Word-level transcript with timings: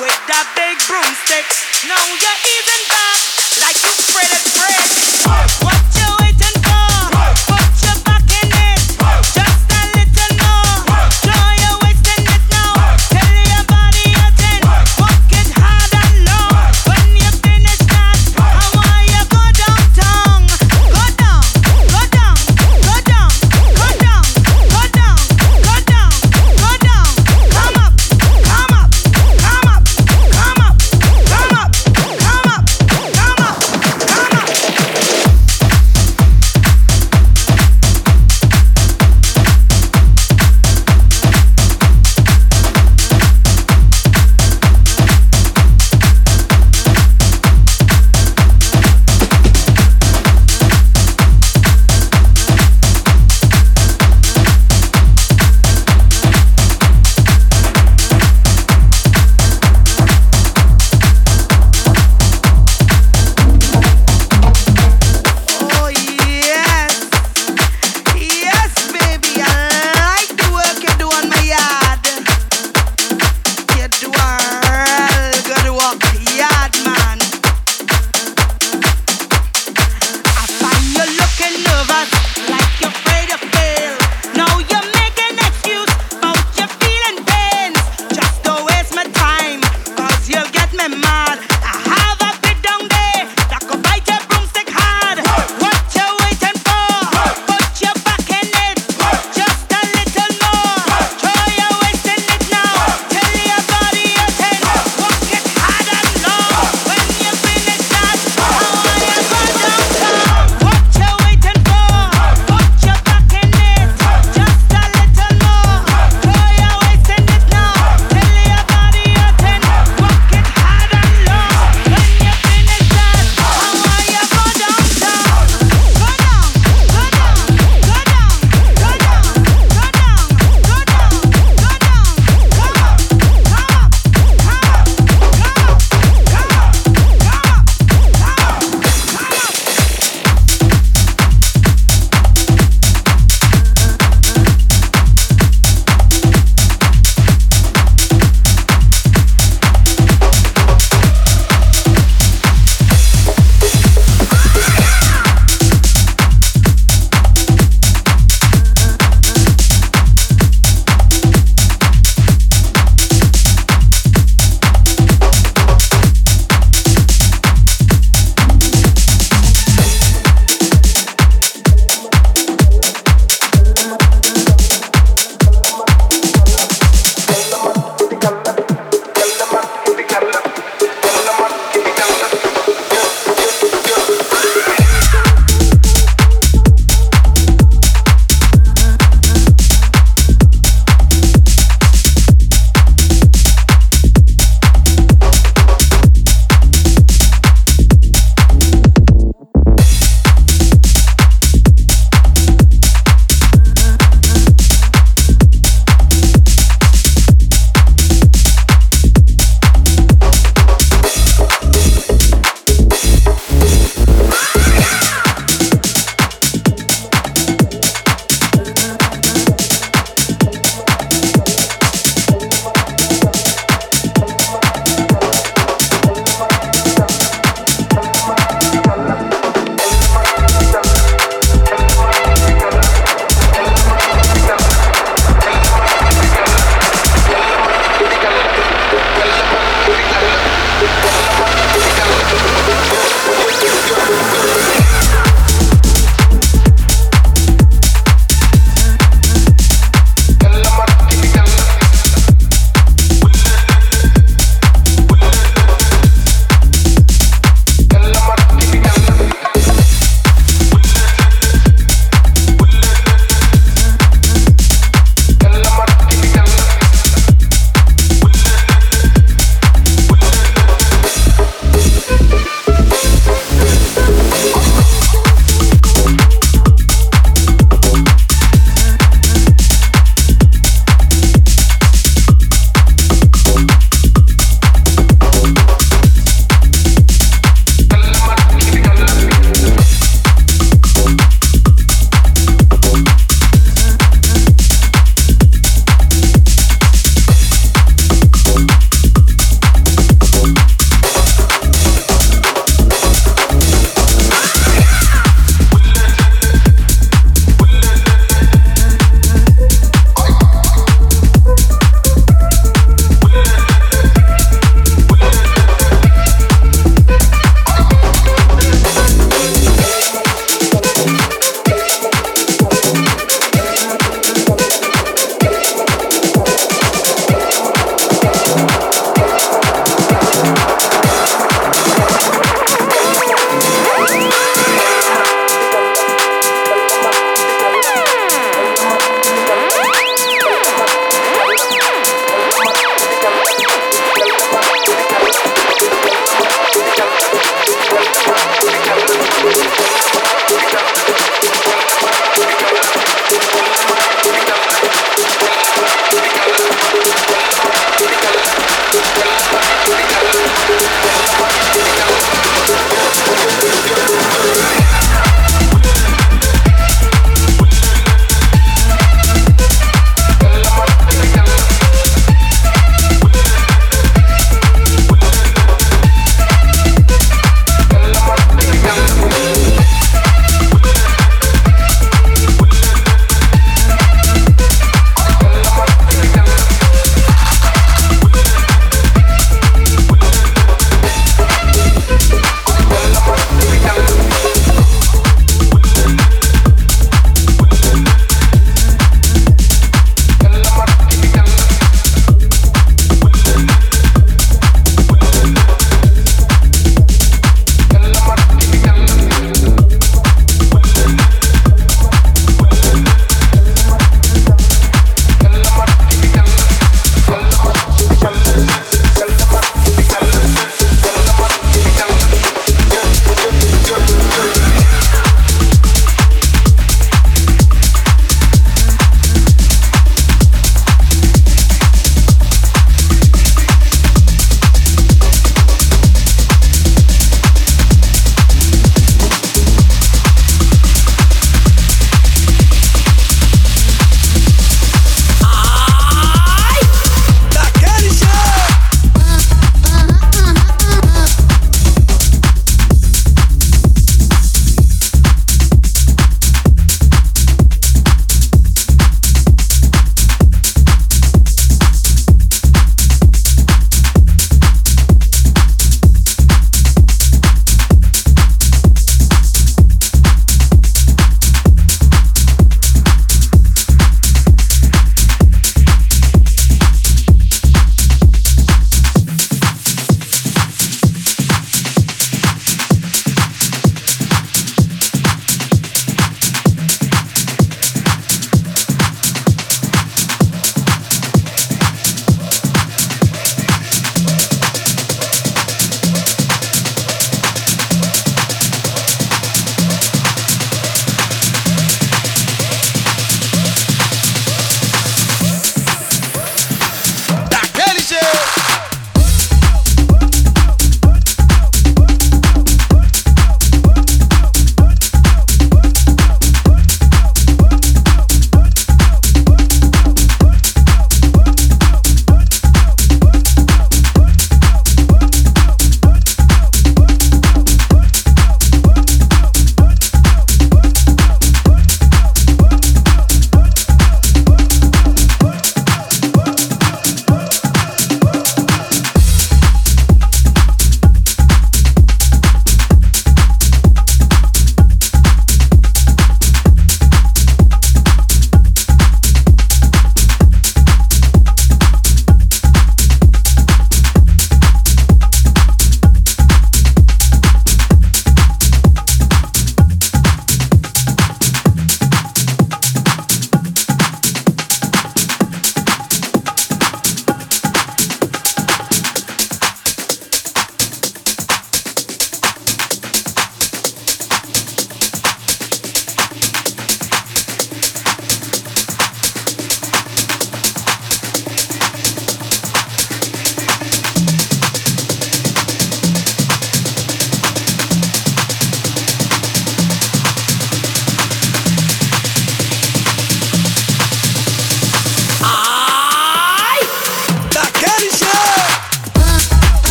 with 0.00 0.26
that 0.26 0.46
big 0.58 0.74
broomstick. 0.88 1.46
Now 1.86 1.94
you're 1.94 2.40
even 2.50 2.80
back 2.90 3.20
like 3.62 3.78
you 3.78 3.92
spread 4.02 4.26
it 4.26 4.44
bread. 4.58 4.90
What? 5.62 5.93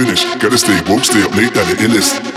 finish. 0.00 0.24
Gotta 0.40 0.56
stay 0.56 0.80
woke, 0.88 1.04
stay 1.04 1.22
up 1.22 1.34
late, 1.36 1.52
that 1.54 1.66
the 1.68 1.84
illest. 1.84 2.29